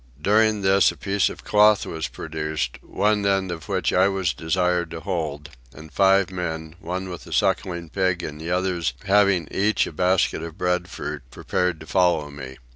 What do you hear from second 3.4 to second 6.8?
of which I was desired to hold, and five men,